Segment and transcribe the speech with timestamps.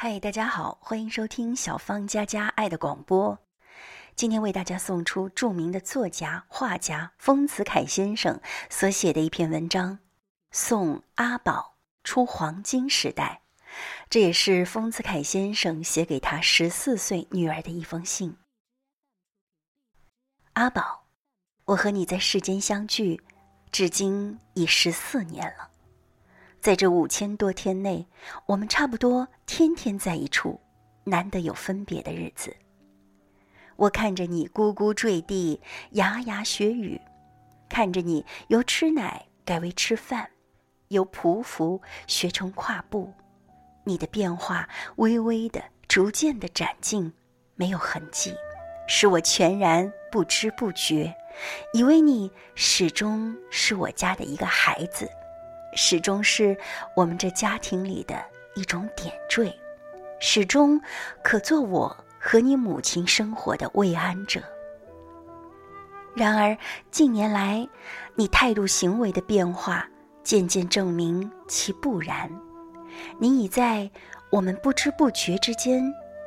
[0.00, 3.36] 嗨，大家好，欢迎收听小芳佳佳爱的广播。
[4.14, 8.40] 今天为大家送出著名的作家、画家丰子恺先生
[8.70, 9.94] 所写的一篇文章
[10.52, 13.42] 《送阿宝出黄金时代》，
[14.08, 18.36] 这也是丰子恺先生写给他十四岁女儿的一封信。
[20.52, 21.08] 阿宝，
[21.64, 23.20] 我和你在世间相聚，
[23.72, 25.68] 至今已十四年了。
[26.60, 28.06] 在这五千多天内，
[28.46, 30.60] 我们差不多天天在一处，
[31.04, 32.54] 难得有分别的日子。
[33.76, 35.60] 我看着你咕咕坠地，
[35.92, 37.00] 牙牙学语；
[37.68, 40.28] 看着你由吃奶改为吃饭，
[40.88, 43.12] 由匍匐学成跨步。
[43.84, 47.12] 你的变化微微的、逐渐的展进，
[47.54, 48.34] 没有痕迹，
[48.88, 51.14] 使我全然不知不觉，
[51.72, 55.08] 以为你始终是我家的一个孩子。
[55.74, 56.56] 始终是
[56.94, 58.16] 我们这家庭里的
[58.54, 59.54] 一种点缀，
[60.20, 60.80] 始终
[61.22, 64.40] 可做我和你母亲生活的慰安者。
[66.14, 66.56] 然而
[66.90, 67.68] 近年来，
[68.16, 69.88] 你态度行为的变化
[70.24, 72.28] 渐渐证明其不然。
[73.20, 73.88] 你已在
[74.30, 75.84] 我们不知不觉之间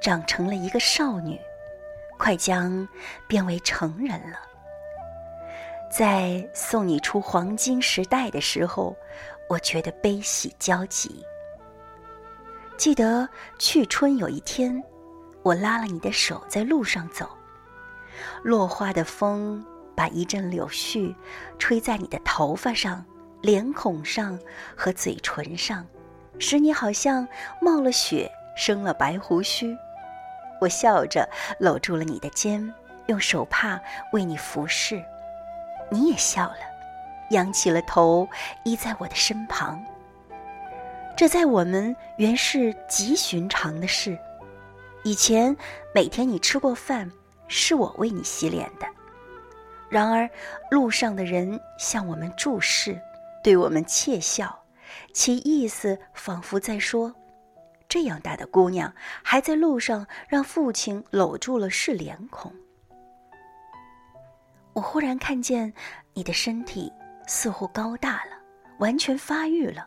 [0.00, 1.38] 长成了一个少女，
[2.16, 2.88] 快将
[3.28, 4.38] 变为成人了。
[5.96, 8.96] 在送你出黄金时代的时候，
[9.48, 11.24] 我觉得悲喜交集。
[12.76, 13.28] 记得
[13.60, 14.82] 去春有一天，
[15.44, 17.28] 我拉了你的手在路上走，
[18.42, 21.14] 落花的风把一阵柳絮
[21.60, 23.04] 吹在你的头发上、
[23.40, 24.36] 脸孔上
[24.76, 25.86] 和嘴唇上，
[26.40, 27.24] 使你好像
[27.60, 29.72] 冒了雪生了白胡须。
[30.60, 31.24] 我笑着
[31.60, 32.74] 搂住了你的肩，
[33.06, 33.80] 用手帕
[34.12, 35.00] 为你服侍。
[35.90, 36.58] 你也笑了，
[37.30, 38.28] 仰起了头，
[38.64, 39.82] 依在我的身旁。
[41.16, 44.18] 这在我们原是极寻常的事。
[45.04, 45.56] 以前
[45.94, 47.10] 每天你吃过饭，
[47.46, 48.86] 是我为你洗脸的。
[49.88, 50.28] 然而
[50.70, 52.98] 路上的人向我们注视，
[53.42, 54.58] 对我们窃笑，
[55.12, 57.14] 其意思仿佛在说：
[57.88, 58.92] 这样大的姑娘
[59.22, 62.52] 还在路上让父亲搂住了是脸孔。
[64.74, 65.72] 我忽然看见，
[66.12, 66.92] 你的身体
[67.26, 68.32] 似乎高大了，
[68.78, 69.86] 完全发育了，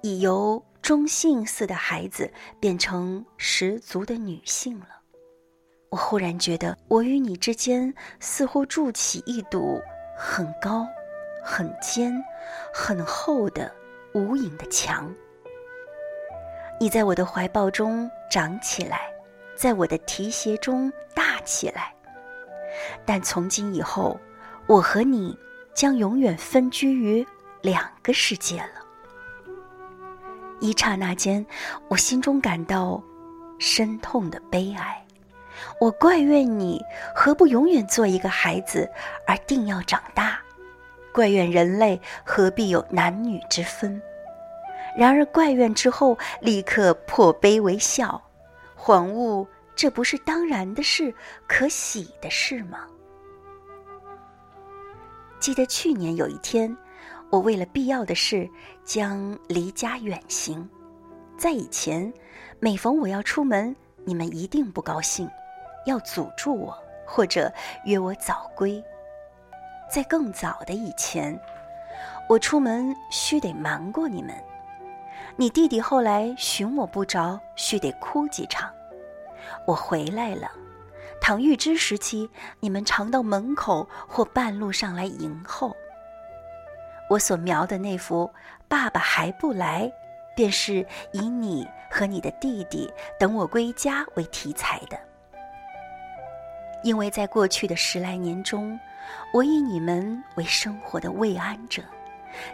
[0.00, 4.86] 已由中性似的孩子变成十足的女性了。
[5.90, 9.80] 我忽然觉得，我与你之间似乎筑起一堵
[10.16, 10.86] 很高、
[11.44, 12.14] 很尖、
[12.72, 13.70] 很厚的
[14.14, 15.12] 无影的墙。
[16.80, 19.12] 你在我的怀抱中长起来，
[19.56, 21.92] 在我的提携中大起来。
[23.04, 24.18] 但从今以后，
[24.66, 25.36] 我和你
[25.74, 27.26] 将永远分居于
[27.60, 28.82] 两个世界了。
[30.60, 31.44] 一刹那间，
[31.88, 33.02] 我心中感到
[33.58, 34.98] 深痛的悲哀。
[35.80, 36.80] 我怪怨你
[37.14, 38.88] 何不永远做一个孩子，
[39.26, 40.38] 而定要长大；
[41.12, 44.00] 怪怨人类何必有男女之分。
[44.96, 48.20] 然而怪怨之后，立刻破悲为笑，
[48.78, 49.46] 恍悟。
[49.74, 51.14] 这不是当然的事，
[51.46, 52.86] 可喜的事吗？
[55.40, 56.76] 记得去年有一天，
[57.30, 58.48] 我为了必要的事
[58.84, 60.68] 将离家远行。
[61.36, 62.12] 在以前，
[62.60, 63.74] 每逢我要出门，
[64.04, 65.28] 你们一定不高兴，
[65.86, 67.52] 要阻住我，或者
[67.84, 68.82] 约我早归。
[69.90, 71.36] 在更早的以前，
[72.28, 74.32] 我出门须得瞒过你们。
[75.34, 78.72] 你弟弟后来寻我不着，须得哭几场。
[79.66, 80.50] 我回来了，
[81.20, 82.28] 倘预知时期，
[82.60, 85.74] 你们常到门口或半路上来迎候。
[87.10, 88.30] 我所描的那幅
[88.68, 89.92] “爸爸还不来”，
[90.34, 94.98] 便是以你和你的弟弟等我归家为题材的。
[96.82, 98.78] 因为在过去的十来年中，
[99.32, 101.82] 我以你们为生活的慰安者，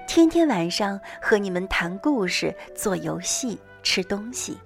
[0.06, 4.59] 天天晚上和你们谈故事、做游戏、吃东西。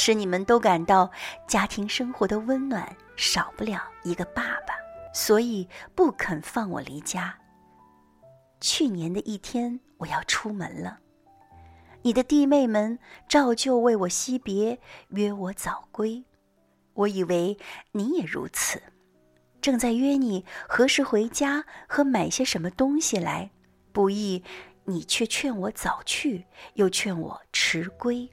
[0.00, 1.10] 使你们都感到
[1.48, 4.72] 家庭生活的温暖，少不了一个爸爸，
[5.12, 7.36] 所以不肯放我离家。
[8.60, 11.00] 去年的一天，我要出门了，
[12.02, 12.96] 你的弟妹们
[13.28, 14.78] 照旧为我惜别，
[15.08, 16.24] 约我早归。
[16.94, 17.58] 我以为
[17.90, 18.80] 你也如此，
[19.60, 23.50] 正在约你何时回家和买些什么东西来，
[23.90, 24.44] 不意
[24.84, 28.30] 你却劝我早去，又劝我迟归。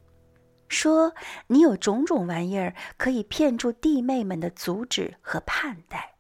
[0.67, 1.13] 说
[1.47, 6.13] 你有种种玩意儿可以骗住弟妹们的阻止和盼待。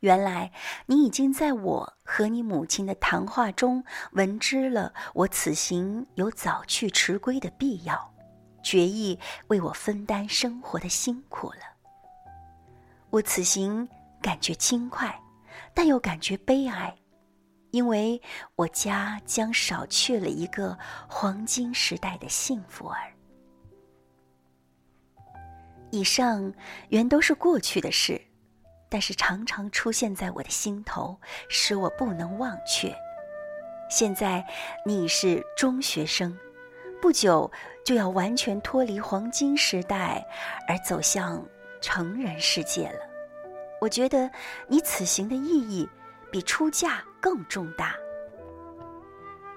[0.00, 0.52] 原来
[0.86, 8.14] 你已经在我和你母亲的谈话中闻知了我此行有早去迟归的必要，
[8.62, 11.62] 决意为我分担生活的辛苦了。
[13.10, 13.88] 我此行
[14.22, 15.20] 感觉轻快，
[15.74, 16.94] 但又感觉悲哀，
[17.72, 18.22] 因为
[18.54, 20.78] 我家将少去了一个
[21.08, 23.12] 黄金时代的幸福儿。
[25.90, 26.52] 以上
[26.90, 28.20] 原都是过去的事，
[28.88, 31.18] 但是常常出现在我的心头，
[31.48, 32.94] 使我不能忘却。
[33.90, 34.46] 现在
[34.84, 36.36] 你已是中学生，
[37.00, 37.50] 不久
[37.84, 40.26] 就要完全脱离黄金时代，
[40.68, 41.42] 而走向
[41.80, 43.00] 成人世界了。
[43.80, 44.30] 我觉得
[44.66, 45.88] 你此行的意义
[46.30, 47.94] 比出嫁更重大。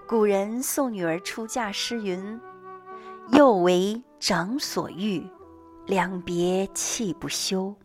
[0.08, 2.40] 古人送女儿出嫁诗云
[3.34, 5.26] ：“幼为长所欲，
[5.92, 7.76] 两别泣不休。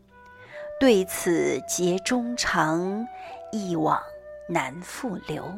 [0.78, 3.04] 对此结衷肠，
[3.50, 4.00] 一往
[4.48, 5.52] 难复留。”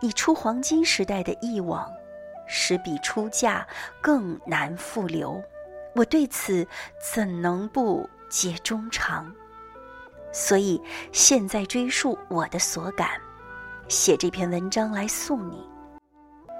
[0.00, 1.92] 你出黄金时代的忆往，
[2.46, 3.66] 实比出嫁
[4.00, 5.42] 更难复留。
[5.94, 6.66] 我对此
[6.98, 9.30] 怎能不结衷肠？
[10.32, 10.80] 所以
[11.12, 13.10] 现在追溯我的所感，
[13.88, 15.75] 写这篇文章来送你。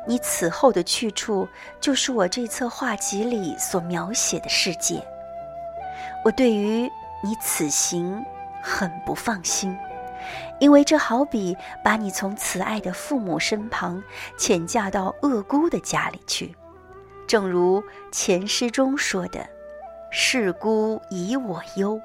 [0.06, 1.49] 你此后的去处，
[1.81, 5.05] 就是我这册画集里所描写的世界。
[6.25, 6.91] 我对于
[7.23, 8.25] 你此行
[8.62, 9.76] 很不放心。
[10.58, 14.03] 因为这好比把你从慈爱的父母身旁
[14.38, 16.56] 遣嫁到恶姑的家里去，
[17.29, 19.47] 正如前诗中说的
[20.11, 22.00] ：“世姑以我忧。”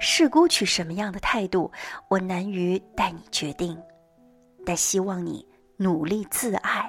[0.00, 1.70] 世姑取什么样的态度，
[2.08, 3.76] 我难于带你决定，
[4.64, 5.44] 但希望你
[5.76, 6.87] 努力自爱，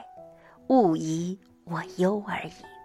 [0.70, 2.79] 勿疑我忧而已。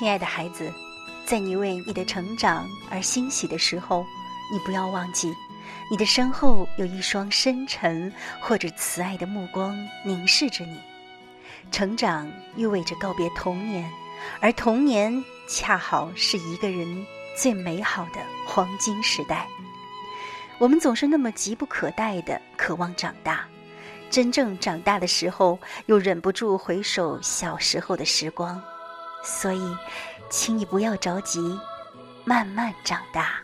[0.00, 0.72] 亲爱的孩子，
[1.26, 4.02] 在你为你的成长而欣喜的时候，
[4.50, 5.30] 你不要忘记，
[5.90, 10.80] 你的身后有一双深沉或者慈爱的目光凝视着你。
[11.70, 12.26] 成长
[12.56, 13.92] 意味着告别童年，
[14.40, 19.46] 而童年恰好是一个人最美好的黄金时代。
[20.56, 23.44] 我们总是那么急不可待的渴望长大，
[24.08, 28.58] 真正长大的时候，又忍不住回首小时候的时光。
[29.22, 29.76] 所以，
[30.28, 31.58] 请你不要着急，
[32.24, 33.34] 慢慢长大。